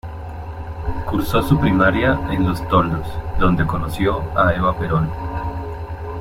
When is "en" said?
2.31-2.47